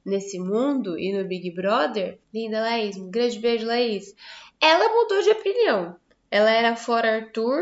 nesse 0.06 0.38
mundo 0.38 0.96
e 0.96 1.12
no 1.12 1.24
Big 1.26 1.50
Brother, 1.50 2.16
linda 2.32 2.60
Laís, 2.60 2.96
um 2.96 3.10
grande 3.10 3.40
beijo, 3.40 3.66
Laís. 3.66 4.14
Ela 4.60 4.88
mudou 4.88 5.20
de 5.20 5.30
opinião. 5.30 5.96
Ela 6.30 6.50
era 6.52 6.76
fora 6.76 7.16
Arthur, 7.16 7.60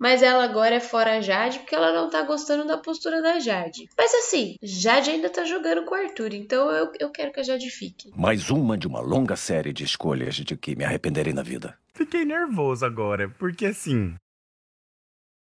mas 0.00 0.22
ela 0.22 0.42
agora 0.42 0.76
é 0.76 0.80
fora 0.80 1.20
Jade 1.20 1.58
porque 1.58 1.74
ela 1.74 1.92
não 1.92 2.08
tá 2.08 2.22
gostando 2.22 2.66
da 2.66 2.78
postura 2.78 3.20
da 3.20 3.38
Jade. 3.38 3.86
Mas 3.96 4.14
assim, 4.14 4.56
Jade 4.62 5.10
ainda 5.10 5.28
tá 5.28 5.44
jogando 5.44 5.84
com 5.84 5.94
o 5.94 5.98
Arthur, 5.98 6.32
então 6.32 6.70
eu, 6.70 6.90
eu 6.98 7.10
quero 7.10 7.30
que 7.30 7.40
a 7.40 7.42
Jade 7.42 7.68
fique. 7.68 8.10
Mais 8.16 8.48
uma 8.48 8.78
de 8.78 8.88
uma 8.88 9.00
longa 9.00 9.36
série 9.36 9.74
de 9.74 9.84
escolhas 9.84 10.36
de 10.36 10.56
que 10.56 10.74
me 10.74 10.84
arrependerei 10.84 11.34
na 11.34 11.42
vida. 11.42 11.76
Fiquei 11.92 12.24
nervoso 12.24 12.86
agora, 12.86 13.28
porque 13.28 13.66
assim, 13.66 14.14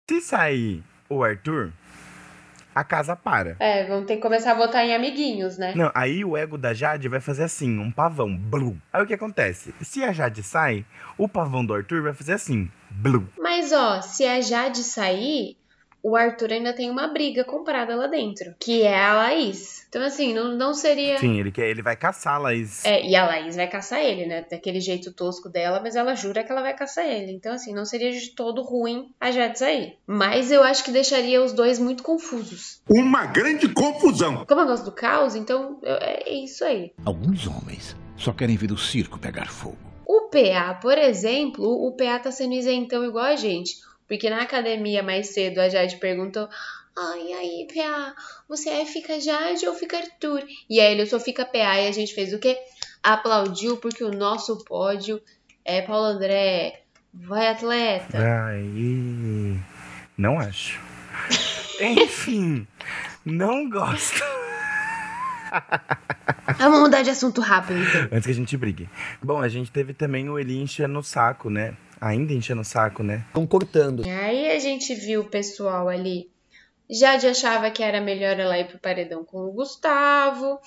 se 0.09 0.21
sair 0.21 0.81
o 1.09 1.21
Arthur, 1.21 1.73
a 2.73 2.83
casa 2.83 3.15
para. 3.15 3.57
É, 3.59 3.85
vamos 3.87 4.05
ter 4.05 4.15
que 4.15 4.21
começar 4.21 4.51
a 4.51 4.55
votar 4.55 4.85
em 4.85 4.95
amiguinhos, 4.95 5.57
né? 5.57 5.73
Não, 5.75 5.91
aí 5.93 6.23
o 6.23 6.37
ego 6.37 6.57
da 6.57 6.73
Jade 6.73 7.09
vai 7.09 7.19
fazer 7.19 7.43
assim, 7.43 7.77
um 7.79 7.91
pavão, 7.91 8.37
blum. 8.37 8.77
Aí 8.93 9.03
o 9.03 9.05
que 9.05 9.13
acontece? 9.13 9.73
Se 9.81 10.03
a 10.03 10.13
Jade 10.13 10.43
sai, 10.43 10.85
o 11.17 11.27
pavão 11.27 11.65
do 11.65 11.73
Arthur 11.73 12.03
vai 12.03 12.13
fazer 12.13 12.33
assim, 12.33 12.69
blum. 12.95 13.25
Mas 13.37 13.71
ó, 13.71 14.01
se 14.01 14.25
a 14.25 14.39
Jade 14.41 14.83
sair, 14.83 15.57
o 16.03 16.15
Arthur 16.15 16.51
ainda 16.53 16.71
tem 16.73 16.89
uma 16.91 17.07
briga 17.07 17.43
comprada 17.43 17.95
lá 17.95 18.05
dentro, 18.07 18.53
que 18.59 18.83
é 18.83 18.99
a 19.03 19.13
Laís. 19.13 19.85
Então 19.89 20.03
assim, 20.03 20.33
não, 20.33 20.55
não 20.55 20.73
seria. 20.73 21.17
Sim, 21.17 21.39
ele 21.39 21.51
quer, 21.51 21.69
ele 21.69 21.81
vai 21.81 21.95
caçar 21.95 22.35
a 22.35 22.37
Laís. 22.37 22.83
É, 22.85 23.03
e 23.07 23.15
a 23.15 23.25
Laís 23.25 23.55
vai 23.55 23.67
caçar 23.67 23.99
ele, 24.01 24.25
né? 24.25 24.45
Daquele 24.49 24.79
jeito 24.79 25.11
tosco 25.13 25.49
dela, 25.49 25.79
mas 25.81 25.95
ela 25.95 26.13
jura 26.15 26.43
que 26.43 26.51
ela 26.51 26.61
vai 26.61 26.75
caçar 26.75 27.05
ele. 27.05 27.31
Então, 27.31 27.53
assim, 27.53 27.73
não 27.73 27.85
seria 27.85 28.11
de 28.11 28.29
todo 28.31 28.61
ruim 28.61 29.09
a 29.19 29.31
Jade 29.31 29.57
sair. 29.57 29.97
Mas 30.05 30.51
eu 30.51 30.61
acho 30.63 30.83
que 30.83 30.91
deixaria 30.91 31.41
os 31.41 31.53
dois 31.53 31.79
muito 31.79 32.03
confusos. 32.03 32.81
Uma 32.89 33.25
grande 33.25 33.67
confusão. 33.69 34.45
Como 34.45 34.61
eu 34.61 34.67
gosto 34.67 34.85
do 34.85 34.91
caos, 34.91 35.33
então 35.35 35.79
eu- 35.81 35.95
é 36.01 36.29
isso 36.33 36.63
aí. 36.65 36.91
Alguns 37.05 37.47
homens 37.47 37.95
só 38.17 38.31
querem 38.33 38.57
ver 38.57 38.71
o 38.71 38.77
circo 38.77 39.17
pegar 39.17 39.47
fogo. 39.49 39.77
PA, 40.35 40.73
por 40.81 40.97
exemplo, 40.97 41.65
o 41.65 41.95
PA 41.95 42.19
tá 42.19 42.31
sendo 42.31 42.53
isentão 42.53 43.05
igual 43.05 43.23
a 43.25 43.37
gente. 43.37 43.75
Porque 44.05 44.29
na 44.29 44.41
academia 44.41 45.01
mais 45.01 45.27
cedo 45.27 45.59
a 45.59 45.69
Jade 45.69 45.95
perguntou: 45.97 46.49
Ai, 46.97 47.33
aí, 47.33 47.67
PA, 47.73 48.13
você 48.47 48.69
é 48.69 48.85
fica 48.85 49.19
Jade 49.19 49.65
ou 49.65 49.73
fica 49.73 49.97
Arthur? 49.97 50.43
E 50.69 50.79
aí 50.79 50.91
ele 50.91 51.05
só 51.05 51.19
fica 51.19 51.45
PA 51.45 51.79
e 51.79 51.87
a 51.87 51.91
gente 51.91 52.13
fez 52.13 52.33
o 52.33 52.39
quê? 52.39 52.57
Aplaudiu 53.01 53.77
porque 53.77 54.03
o 54.03 54.11
nosso 54.11 54.63
pódio 54.65 55.21
é 55.63 55.81
Paulo 55.81 56.05
André. 56.05 56.81
Vai, 57.13 57.47
atleta. 57.47 58.17
Ai, 58.17 59.59
não 60.17 60.37
acho. 60.37 60.81
Enfim, 61.79 62.67
não 63.25 63.69
gosto. 63.69 64.21
Mudar 66.95 67.03
de 67.03 67.09
assunto 67.09 67.41
rápido, 67.41 67.77
então. 67.77 68.07
Antes 68.09 68.25
que 68.25 68.31
a 68.31 68.35
gente 68.35 68.55
brigue. 68.55 68.89
Bom, 69.21 69.41
a 69.41 69.49
gente 69.49 69.69
teve 69.69 69.93
também 69.93 70.29
o 70.29 70.39
Eli 70.39 70.61
enchendo 70.61 70.97
o 70.97 71.03
saco, 71.03 71.49
né? 71.49 71.75
Ainda 71.99 72.31
enchendo 72.31 72.61
o 72.61 72.63
saco, 72.63 73.03
né? 73.03 73.25
Estão 73.27 73.45
cortando. 73.45 74.05
E 74.05 74.09
aí 74.09 74.49
a 74.49 74.59
gente 74.59 74.95
viu 74.95 75.21
o 75.21 75.25
pessoal 75.25 75.89
ali. 75.89 76.29
Jade 76.89 77.27
achava 77.27 77.69
que 77.69 77.83
era 77.83 77.99
melhor 77.99 78.39
ela 78.39 78.57
ir 78.57 78.67
pro 78.67 78.79
paredão 78.79 79.25
com 79.25 79.39
o 79.39 79.51
Gustavo. 79.51 80.57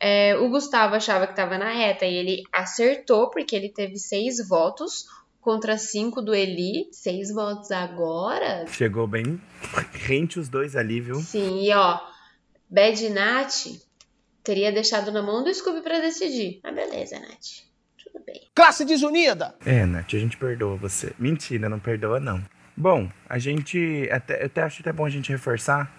É, 0.00 0.34
o 0.36 0.48
Gustavo 0.48 0.94
achava 0.94 1.26
que 1.26 1.36
tava 1.36 1.58
na 1.58 1.70
reta 1.70 2.06
e 2.06 2.14
ele 2.14 2.42
acertou, 2.50 3.28
porque 3.28 3.54
ele 3.54 3.68
teve 3.68 3.98
seis 3.98 4.36
votos 4.48 5.04
contra 5.38 5.76
cinco 5.76 6.22
do 6.22 6.34
Eli. 6.34 6.88
Seis 6.92 7.30
votos 7.30 7.70
agora? 7.70 8.66
Chegou 8.68 9.06
bem 9.06 9.38
rente 9.92 10.38
os 10.40 10.48
dois 10.48 10.76
ali, 10.76 11.02
viu? 11.02 11.16
Sim, 11.16 11.62
e 11.62 11.74
ó, 11.74 12.00
Bad 12.70 13.10
Nat 13.10 13.66
teria 14.44 14.70
deixado 14.70 15.10
na 15.10 15.22
mão 15.22 15.42
do 15.42 15.52
Scooby 15.52 15.80
pra 15.80 15.98
decidir. 16.00 16.60
Ah, 16.62 16.70
beleza, 16.70 17.18
Nath. 17.18 17.64
Tudo 18.04 18.22
bem. 18.24 18.42
Classe 18.54 18.84
desunida! 18.84 19.54
É, 19.66 19.84
Nath, 19.86 20.14
a 20.14 20.18
gente 20.18 20.36
perdoa 20.36 20.76
você. 20.76 21.12
Mentira, 21.18 21.68
não 21.68 21.78
perdoa, 21.80 22.20
não. 22.20 22.44
Bom, 22.76 23.08
a 23.28 23.38
gente. 23.38 24.08
Até, 24.12 24.42
eu 24.42 24.46
até 24.46 24.62
acho 24.62 24.82
até 24.82 24.92
bom 24.92 25.04
a 25.06 25.10
gente 25.10 25.30
reforçar. 25.32 25.90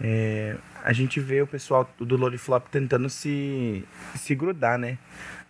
é, 0.00 0.56
a 0.84 0.92
gente 0.92 1.18
vê 1.18 1.40
o 1.42 1.46
pessoal 1.46 1.88
do 1.98 2.16
Loliflop 2.16 2.68
tentando 2.70 3.08
se, 3.08 3.82
se 4.14 4.34
grudar, 4.34 4.78
né? 4.78 4.98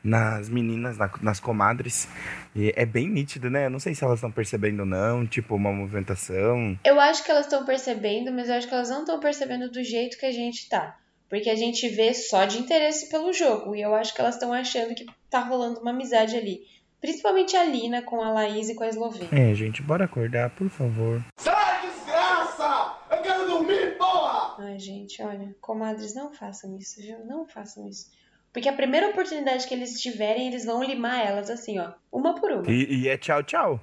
Nas 0.04 0.48
meninas, 0.48 0.96
na- 0.96 1.10
nas 1.20 1.40
comadres. 1.40 2.08
E 2.54 2.72
é 2.76 2.86
bem 2.86 3.08
nítido, 3.08 3.50
né? 3.50 3.66
Eu 3.66 3.70
não 3.70 3.80
sei 3.80 3.92
se 3.94 4.04
elas 4.04 4.18
estão 4.18 4.30
percebendo 4.30 4.80
ou 4.80 4.86
não, 4.86 5.26
tipo, 5.26 5.56
uma 5.56 5.72
movimentação. 5.72 6.78
Eu 6.84 7.00
acho 7.00 7.24
que 7.24 7.30
elas 7.30 7.46
estão 7.46 7.64
percebendo, 7.66 8.30
mas 8.32 8.48
eu 8.48 8.54
acho 8.54 8.68
que 8.68 8.72
elas 8.74 8.88
não 8.88 9.00
estão 9.00 9.18
percebendo 9.18 9.68
do 9.70 9.82
jeito 9.82 10.16
que 10.16 10.24
a 10.26 10.32
gente 10.32 10.68
tá. 10.68 10.96
Porque 11.28 11.50
a 11.50 11.56
gente 11.56 11.88
vê 11.88 12.14
só 12.14 12.44
de 12.44 12.58
interesse 12.58 13.08
pelo 13.08 13.32
jogo. 13.32 13.74
E 13.74 13.82
eu 13.82 13.94
acho 13.94 14.14
que 14.14 14.20
elas 14.20 14.34
estão 14.34 14.52
achando 14.52 14.94
que 14.94 15.06
tá 15.28 15.40
rolando 15.40 15.80
uma 15.80 15.90
amizade 15.90 16.36
ali. 16.36 16.60
Principalmente 17.00 17.56
a 17.56 17.64
Lina 17.64 18.02
com 18.02 18.22
a 18.22 18.30
Laís 18.30 18.68
e 18.68 18.74
com 18.74 18.84
a 18.84 18.88
Eslovênia. 18.88 19.28
É, 19.32 19.54
gente, 19.54 19.82
bora 19.82 20.04
acordar, 20.04 20.50
por 20.50 20.68
favor. 20.68 21.22
Sai, 21.38 21.82
desgraça! 21.82 22.94
Eu 23.10 23.18
quero 23.22 23.46
dormir, 23.46 23.96
porra! 23.98 24.56
Ai, 24.58 24.78
gente, 24.78 25.22
olha, 25.22 25.54
comadres, 25.60 26.14
não 26.14 26.32
façam 26.32 26.76
isso, 26.78 27.00
viu? 27.00 27.24
Não 27.24 27.46
façam 27.46 27.88
isso. 27.88 28.10
Porque 28.52 28.70
a 28.70 28.72
primeira 28.72 29.08
oportunidade 29.08 29.66
que 29.68 29.74
eles 29.74 30.00
tiverem, 30.00 30.48
eles 30.48 30.64
vão 30.64 30.82
limar 30.82 31.20
elas 31.20 31.50
assim, 31.50 31.78
ó. 31.78 31.92
Uma 32.10 32.34
por 32.34 32.50
uma. 32.50 32.62
E, 32.70 33.02
e 33.02 33.08
é 33.08 33.18
tchau, 33.18 33.42
tchau. 33.42 33.80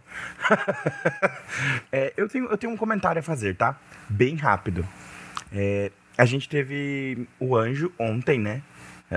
É, 1.92 2.12
eu, 2.18 2.28
tenho, 2.28 2.46
eu 2.48 2.58
tenho 2.58 2.74
um 2.74 2.78
comentário 2.78 3.20
a 3.20 3.24
fazer, 3.24 3.56
tá? 3.56 3.80
Bem 4.10 4.36
rápido. 4.36 4.84
É, 5.54 5.92
a 6.18 6.26
gente 6.26 6.48
teve 6.48 7.28
o 7.40 7.56
anjo 7.56 7.92
ontem, 8.00 8.40
né? 8.40 8.62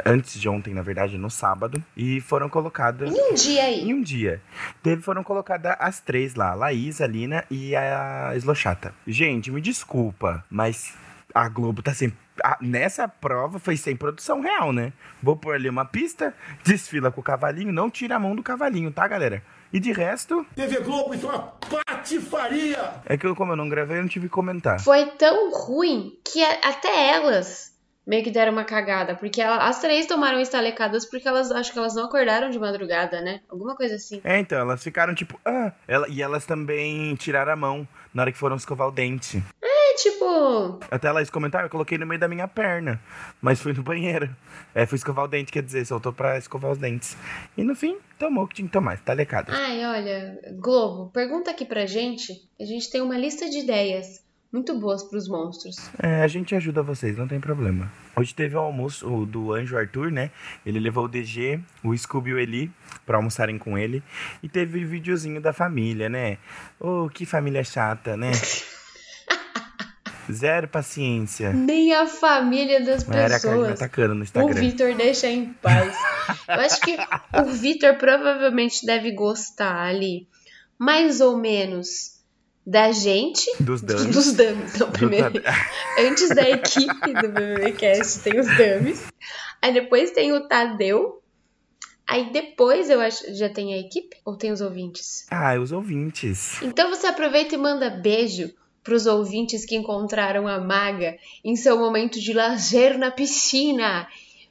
Antes 0.04 0.38
de 0.38 0.48
ontem, 0.48 0.74
na 0.74 0.82
verdade, 0.82 1.16
no 1.16 1.30
sábado. 1.30 1.82
E 1.96 2.20
foram 2.20 2.48
colocadas. 2.48 3.14
Em 3.14 3.32
um 3.32 3.34
dia 3.34 3.62
aí. 3.62 3.80
Em 3.82 3.94
um 3.94 4.02
dia. 4.02 4.42
Teve, 4.82 5.00
foram 5.00 5.24
colocadas 5.24 5.74
as 5.78 6.00
três 6.00 6.34
lá: 6.34 6.50
a 6.50 6.54
Laís, 6.54 7.00
a 7.00 7.06
Lina 7.06 7.44
e 7.50 7.74
a 7.74 8.32
Slochata. 8.36 8.92
Gente, 9.06 9.50
me 9.50 9.60
desculpa, 9.60 10.44
mas 10.50 10.94
a 11.34 11.48
Globo 11.48 11.82
tá 11.82 11.94
sempre 11.94 12.25
a- 12.42 12.58
nessa 12.60 13.06
prova 13.08 13.58
foi 13.58 13.76
sem 13.76 13.96
produção 13.96 14.40
real, 14.40 14.72
né? 14.72 14.92
Vou 15.22 15.36
pôr 15.36 15.54
ali 15.54 15.68
uma 15.68 15.84
pista, 15.84 16.34
desfila 16.64 17.10
com 17.10 17.20
o 17.20 17.24
cavalinho, 17.24 17.72
não 17.72 17.90
tira 17.90 18.16
a 18.16 18.18
mão 18.18 18.34
do 18.36 18.42
cavalinho, 18.42 18.90
tá, 18.92 19.06
galera? 19.08 19.42
E 19.72 19.80
de 19.80 19.92
resto, 19.92 20.46
TV 20.54 20.80
Globo, 20.80 21.14
então 21.14 21.30
é 21.32 21.38
patifaria! 22.16 22.94
é 23.04 23.16
que 23.16 23.26
eu, 23.26 23.34
como 23.34 23.52
eu 23.52 23.56
não 23.56 23.68
gravei, 23.68 23.98
eu 23.98 24.02
não 24.02 24.08
tive 24.08 24.26
que 24.28 24.32
comentar. 24.34 24.80
Foi 24.80 25.06
tão 25.18 25.50
ruim 25.52 26.18
que 26.24 26.42
a- 26.44 26.60
até 26.70 27.10
elas 27.10 27.74
meio 28.06 28.22
que 28.22 28.30
deram 28.30 28.52
uma 28.52 28.64
cagada, 28.64 29.16
porque 29.16 29.42
ela- 29.42 29.66
as 29.68 29.80
três 29.80 30.06
tomaram 30.06 30.38
estalecadas 30.38 31.04
porque 31.04 31.26
elas 31.26 31.50
acho 31.50 31.72
que 31.72 31.78
elas 31.78 31.94
não 31.96 32.04
acordaram 32.04 32.48
de 32.50 32.58
madrugada, 32.58 33.20
né? 33.20 33.40
Alguma 33.48 33.74
coisa 33.74 33.96
assim. 33.96 34.20
É, 34.22 34.38
então, 34.38 34.58
elas 34.60 34.82
ficaram 34.82 35.12
tipo, 35.12 35.38
ah, 35.44 35.72
ela, 35.88 36.06
e 36.08 36.22
elas 36.22 36.46
também 36.46 37.16
tiraram 37.16 37.52
a 37.52 37.56
mão 37.56 37.88
na 38.14 38.22
hora 38.22 38.30
que 38.32 38.38
foram 38.38 38.54
escovar 38.54 38.86
o 38.86 38.92
dente. 38.92 39.42
É 39.60 39.75
tipo, 39.96 40.78
Até 40.90 41.08
elas 41.08 41.30
comentaram, 41.30 41.66
eu 41.66 41.70
coloquei 41.70 41.98
no 41.98 42.06
meio 42.06 42.20
da 42.20 42.28
minha 42.28 42.46
perna, 42.46 43.00
mas 43.40 43.60
fui 43.60 43.72
no 43.72 43.82
banheiro. 43.82 44.34
É, 44.74 44.86
fui 44.86 44.96
escovar 44.96 45.24
o 45.24 45.28
dente, 45.28 45.52
quer 45.52 45.62
dizer, 45.62 45.84
soltou 45.86 46.12
pra 46.12 46.38
escovar 46.38 46.70
os 46.70 46.78
dentes. 46.78 47.16
E 47.56 47.62
no 47.62 47.74
fim, 47.74 47.98
tomou 48.18 48.44
o 48.44 48.48
que 48.48 48.56
tinha 48.56 48.66
que 48.66 48.72
tomar, 48.72 48.98
tá 48.98 49.12
lecado. 49.12 49.52
ai, 49.52 49.84
olha, 49.84 50.38
Globo, 50.58 51.10
pergunta 51.10 51.50
aqui 51.50 51.64
pra 51.64 51.86
gente. 51.86 52.32
A 52.60 52.64
gente 52.64 52.90
tem 52.90 53.00
uma 53.00 53.18
lista 53.18 53.48
de 53.48 53.58
ideias 53.58 54.24
muito 54.52 54.78
boas 54.78 55.02
pros 55.02 55.28
monstros. 55.28 55.76
É, 56.02 56.22
a 56.22 56.28
gente 56.28 56.54
ajuda 56.54 56.82
vocês, 56.82 57.16
não 57.16 57.28
tem 57.28 57.40
problema. 57.40 57.92
Hoje 58.16 58.34
teve 58.34 58.56
o 58.56 58.60
almoço 58.60 59.26
do 59.26 59.52
Anjo 59.52 59.76
Arthur, 59.76 60.10
né? 60.10 60.30
Ele 60.64 60.80
levou 60.80 61.04
o 61.04 61.08
DG, 61.08 61.60
o 61.84 61.96
Scooby 61.96 62.30
e 62.30 62.34
o 62.34 62.38
Eli 62.38 62.70
pra 63.04 63.18
almoçarem 63.18 63.58
com 63.58 63.76
ele. 63.76 64.02
E 64.42 64.48
teve 64.48 64.82
o 64.82 64.88
videozinho 64.88 65.40
da 65.40 65.52
família, 65.52 66.08
né? 66.08 66.38
Oh, 66.80 67.08
que 67.12 67.26
família 67.26 67.62
chata, 67.62 68.16
né? 68.16 68.30
Zero 70.32 70.68
paciência. 70.68 71.52
Nem 71.52 71.94
a 71.94 72.06
família 72.06 72.84
das 72.84 73.04
pessoas. 73.04 73.70
atacando 73.72 74.14
no 74.14 74.20
O 74.20 74.24
Instagram. 74.24 74.60
Vitor 74.60 74.94
deixa 74.94 75.28
em 75.28 75.52
paz. 75.54 75.96
Eu 76.48 76.54
acho 76.54 76.80
que 76.80 76.96
o 77.40 77.44
Vitor 77.46 77.94
provavelmente 77.96 78.84
deve 78.84 79.12
gostar 79.12 79.86
ali, 79.86 80.26
mais 80.78 81.20
ou 81.20 81.36
menos, 81.36 82.16
da 82.66 82.90
gente. 82.90 83.48
Dos 83.60 83.80
danos. 83.80 84.06
Dos 84.14 84.32
dummies, 84.32 84.72
Do 84.74 84.88
primeiro. 84.88 85.40
Tadeu. 85.40 85.52
Antes 86.10 86.28
da 86.30 86.48
equipe 86.48 87.12
do 87.12 87.28
BBBcast 87.28 88.20
tem 88.20 88.40
os 88.40 88.46
dummies. 88.56 89.06
Aí 89.62 89.72
depois 89.72 90.10
tem 90.10 90.32
o 90.32 90.48
Tadeu. 90.48 91.22
Aí 92.08 92.32
depois 92.32 92.90
eu 92.90 93.00
acho. 93.00 93.34
Já 93.34 93.48
tem 93.48 93.74
a 93.74 93.78
equipe? 93.78 94.16
Ou 94.24 94.36
tem 94.36 94.52
os 94.52 94.60
ouvintes? 94.60 95.26
Ah, 95.30 95.54
os 95.58 95.72
ouvintes. 95.72 96.60
Então 96.62 96.90
você 96.90 97.06
aproveita 97.06 97.54
e 97.54 97.58
manda 97.58 97.90
beijo 97.90 98.52
pros 98.86 99.04
ouvintes 99.04 99.66
que 99.66 99.74
encontraram 99.74 100.46
a 100.46 100.60
maga 100.60 101.18
em 101.44 101.56
seu 101.56 101.76
momento 101.76 102.20
de 102.20 102.32
lazer 102.32 102.96
na 102.96 103.10
piscina. 103.10 104.06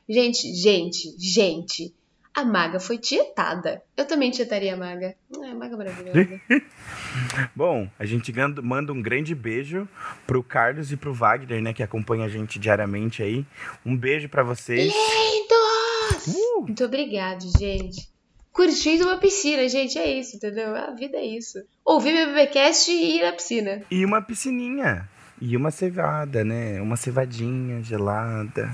Gente, 0.07 0.53
gente, 0.53 1.15
gente. 1.17 1.95
A 2.33 2.43
maga 2.43 2.81
foi 2.81 2.97
tietada. 2.97 3.81
Eu 3.95 4.05
também 4.05 4.29
tietaria 4.29 4.73
a 4.73 4.77
maga. 4.77 5.15
É, 5.41 5.49
a 5.49 5.55
maga 5.55 5.77
maravilhosa. 5.77 6.41
Bom, 7.55 7.89
a 7.97 8.05
gente 8.05 8.33
manda 8.61 8.91
um 8.91 9.01
grande 9.01 9.33
beijo 9.33 9.87
pro 10.27 10.43
Carlos 10.43 10.91
e 10.91 10.97
pro 10.97 11.13
Wagner, 11.13 11.61
né, 11.61 11.71
que 11.71 11.81
acompanha 11.81 12.25
a 12.25 12.29
gente 12.29 12.59
diariamente 12.59 13.23
aí. 13.23 13.45
Um 13.85 13.95
beijo 13.95 14.27
pra 14.27 14.43
vocês. 14.43 14.93
Lindos! 14.93 16.35
Muito 16.59 16.83
obrigado, 16.83 17.45
gente. 17.57 18.14
Curtindo 18.55 19.03
uma 19.03 19.17
piscina, 19.17 19.67
gente, 19.67 19.99
é 19.99 20.17
isso, 20.19 20.37
entendeu? 20.37 20.73
A 20.75 20.91
vida 20.91 21.17
é 21.17 21.25
isso. 21.25 21.59
Ouvir 21.83 22.13
BBBcast 22.13 22.89
e 22.89 23.17
ir 23.17 23.21
na 23.23 23.33
piscina. 23.33 23.81
E 23.91 24.05
uma 24.05 24.21
piscininha. 24.21 25.09
E 25.41 25.57
uma 25.57 25.69
cevada, 25.71 26.45
né? 26.45 26.79
Uma 26.81 26.95
cevadinha 26.95 27.83
gelada. 27.83 28.71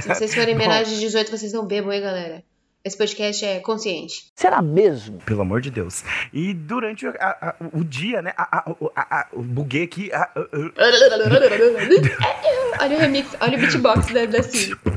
Se 0.00 0.06
vocês 0.08 0.32
forem 0.32 0.54
menores 0.58 0.88
de 0.90 1.00
18, 1.00 1.32
vocês 1.32 1.52
não 1.52 1.66
bebam, 1.66 1.92
hein, 1.92 2.00
galera? 2.00 2.44
Esse 2.84 2.96
podcast 2.96 3.44
é 3.44 3.58
consciente. 3.58 4.26
Será 4.36 4.62
mesmo? 4.62 5.18
Pelo 5.26 5.40
amor 5.42 5.60
de 5.60 5.72
Deus. 5.72 6.04
E 6.32 6.54
durante 6.54 7.04
o, 7.04 7.10
a- 7.18 7.48
a- 7.48 7.56
o 7.72 7.82
dia, 7.84 8.22
né? 8.22 8.32
A, 8.36 8.60
a, 8.60 8.70
o- 8.70 8.92
a, 8.94 9.20
a, 9.22 9.26
o 9.32 9.42
buguei 9.42 9.82
aqui. 9.82 10.12
a- 10.12 10.22
a- 10.22 10.30
a- 10.40 10.72
Olha 12.84 12.96
o 12.96 13.00
remix, 13.00 13.36
olha 13.40 13.58
o 13.58 13.60
beatbox 13.60 14.06
da, 14.12 14.26
da 14.26 14.44
Cid. 14.44 14.76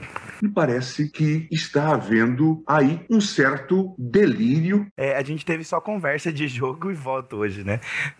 Me 0.41 0.50
parece 0.50 1.07
que 1.10 1.48
está 1.51 1.93
havendo 1.93 2.63
aí 2.65 3.05
um 3.10 3.21
certo 3.21 3.93
delírio. 3.98 4.88
É, 4.98 5.15
a 5.15 5.21
gente 5.21 5.45
teve 5.45 5.63
só 5.63 5.79
conversa 5.79 6.33
de 6.33 6.48
jogo 6.48 6.89
e 6.89 6.95
voto 6.95 7.38
hoje, 7.38 7.63
né? 7.63 7.79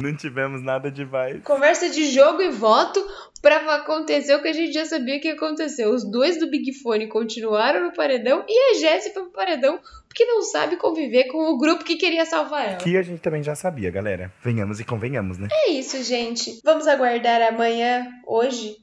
Não 0.00 0.14
tivemos 0.14 0.62
nada 0.62 0.90
de 0.90 1.04
vai. 1.04 1.40
Conversa 1.40 1.90
de 1.90 2.10
jogo 2.10 2.40
e 2.40 2.50
voto 2.50 3.04
pra 3.42 3.76
acontecer 3.76 4.34
o 4.34 4.42
que 4.42 4.48
a 4.48 4.52
gente 4.52 4.72
já 4.72 4.84
sabia 4.84 5.20
que 5.20 5.26
ia 5.28 5.34
acontecer. 5.34 5.86
Os 5.86 6.08
dois 6.08 6.38
do 6.38 6.48
Big 6.48 6.72
Fone 6.74 7.08
continuaram 7.08 7.84
no 7.84 7.92
paredão 7.92 8.44
e 8.48 8.70
a 8.70 8.78
Jessie 8.78 9.12
foi 9.12 9.24
pro 9.24 9.32
paredão 9.32 9.80
porque 10.08 10.24
não 10.24 10.40
sabe 10.42 10.76
conviver 10.76 11.24
com 11.24 11.50
o 11.50 11.58
grupo 11.58 11.84
que 11.84 11.96
queria 11.96 12.24
salvar 12.24 12.66
ela. 12.66 12.76
Que 12.76 12.96
a 12.96 13.02
gente 13.02 13.20
também 13.20 13.42
já 13.42 13.54
sabia, 13.54 13.90
galera. 13.90 14.32
Venhamos 14.42 14.80
e 14.80 14.84
convenhamos, 14.84 15.36
né? 15.36 15.48
É 15.50 15.70
isso, 15.72 16.02
gente. 16.02 16.60
Vamos 16.64 16.86
aguardar 16.86 17.42
amanhã, 17.42 18.06
hoje, 18.26 18.76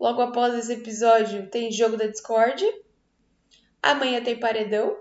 logo 0.00 0.22
após 0.22 0.54
esse 0.54 0.72
episódio, 0.72 1.46
tem 1.48 1.70
jogo 1.70 1.96
da 1.96 2.06
Discord. 2.06 2.64
Amanhã 3.82 4.22
tem 4.22 4.36
paredão. 4.36 4.96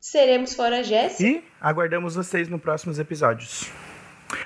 Seremos 0.00 0.54
fora 0.54 0.84
Jessie. 0.84 1.38
E 1.38 1.44
aguardamos 1.60 2.14
vocês 2.14 2.48
nos 2.48 2.60
próximos 2.60 3.00
episódios. 3.00 3.68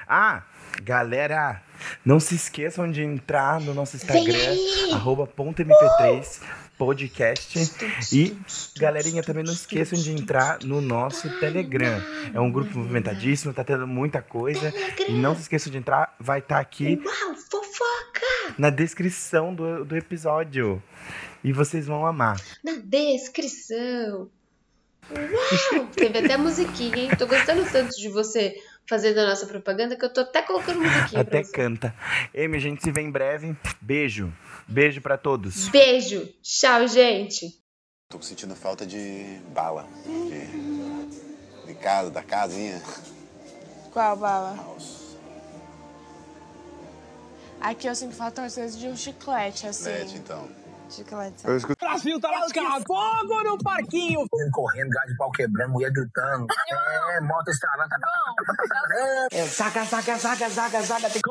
Ah, 0.09 0.43
galera, 0.83 1.63
não 2.05 2.19
se 2.19 2.35
esqueçam 2.35 2.91
de 2.91 3.03
entrar 3.03 3.61
no 3.61 3.75
nosso 3.75 3.97
Instagram, 3.97 4.57
arroba 4.93 5.27
ponto 5.27 5.63
.mp3 5.63 6.41
podcast. 6.79 7.59
E, 8.13 8.37
galerinha, 8.79 9.23
também 9.23 9.45
não 9.45 9.53
esqueçam 9.53 9.99
de 9.99 10.13
entrar 10.13 10.59
no 10.65 10.81
nosso 10.81 11.29
Telegram. 11.39 12.03
É 12.35 12.41
um 12.41 12.51
grupo 12.51 12.79
movimentadíssimo, 12.79 13.53
tá 13.53 13.63
tendo 13.65 13.87
muita 13.87 14.21
coisa. 14.21 14.73
E 15.09 15.13
não 15.13 15.35
se 15.35 15.43
esqueçam 15.43 15.71
de 15.71 15.79
entrar, 15.79 16.15
vai 16.19 16.41
estar 16.41 16.59
aqui 16.59 17.01
Uau, 17.05 17.35
fofoca! 17.35 18.55
na 18.59 18.71
descrição 18.71 19.55
do, 19.55 19.85
do 19.85 19.97
episódio. 19.97 20.83
E 21.45 21.53
vocês 21.53 21.87
vão 21.87 22.07
amar. 22.07 22.41
Na 22.63 22.73
descrição. 22.77 24.31
Uau! 25.11 25.87
Teve 25.95 26.19
até 26.19 26.37
musiquinha, 26.37 26.97
hein? 26.97 27.11
Tô 27.19 27.27
gostando 27.27 27.65
tanto 27.71 27.91
de 27.97 28.09
você 28.09 28.55
fazendo 28.89 29.19
a 29.19 29.27
nossa 29.27 29.47
propaganda 29.47 29.97
que 29.97 30.05
eu 30.05 30.13
tô 30.13 30.21
até 30.21 30.43
colocando 30.43 30.81
musiquinha 30.81 31.23
Até 31.23 31.43
canta. 31.43 31.95
Amy, 32.37 32.57
a 32.57 32.61
gente 32.61 32.83
se 32.83 32.91
vê 32.91 33.01
em 33.01 33.11
breve. 33.11 33.57
Beijo. 33.81 34.33
Beijo 34.73 35.01
pra 35.03 35.19
todos. 35.19 35.69
Beijo. 35.69 36.27
Tchau, 36.43 36.87
gente. 36.89 37.61
Tô 38.09 38.21
sentindo 38.23 38.55
falta 38.55 38.87
de 38.87 39.39
bala. 39.55 39.87
De, 40.07 41.67
de 41.67 41.75
casa, 41.75 42.11
da 42.11 42.23
casinha. 42.23 42.81
Qual 43.93 44.17
bala? 44.17 44.57
Aqui 47.61 47.87
eu 47.87 47.95
sinto 47.95 48.15
falta 48.15 48.43
às 48.45 48.57
vezes 48.57 48.79
de 48.79 48.89
um 48.89 48.97
chiclete, 48.97 49.67
assim. 49.67 49.85
Chiclete, 49.85 50.17
então. 50.17 50.49
Chiclete. 50.91 51.47
Eu 51.47 51.57
escuto- 51.57 51.77
Brasil 51.79 52.21
tá 52.21 52.31
lascado. 52.31 52.85
Fogo 52.87 53.43
no 53.45 53.59
parquinho. 53.59 54.27
Correndo, 54.53 54.91
gás 54.91 55.07
de 55.09 55.17
pau 55.17 55.31
quebrando, 55.31 55.73
mulher 55.73 55.91
gritando. 55.93 56.47
É, 57.13 57.21
moto 57.21 57.49
estralando. 57.49 57.89
É, 59.31 59.47
zaga, 59.47 59.85
zaga, 59.85 60.17
zaga, 60.19 60.49
zaga, 60.51 60.83
zaga. 60.83 61.11
Tem 61.11 61.23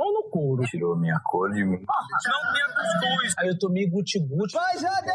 couro. 0.62 0.72
Tirou 0.72 0.98
minha 0.98 1.20
cor 1.24 1.52
de 1.52 1.64
mim. 1.64 1.80
Não 1.86 2.54
tinha 2.54 2.66
cuscuz. 2.68 3.34
Aí 3.40 3.48
eu 3.50 3.60
tomei 3.60 3.90
guti-guti. 3.90 4.54
Vai, 4.54 4.78
Jade! 4.78 5.12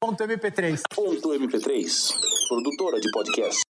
Ponto 0.00 0.24
MP3. 0.24 0.80
Ponto 0.94 1.28
MP3, 1.30 2.12
produtora 2.48 3.00
de 3.00 3.10
podcast. 3.12 3.65